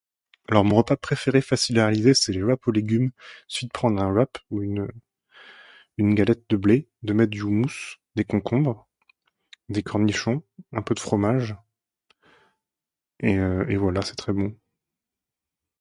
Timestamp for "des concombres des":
8.15-9.83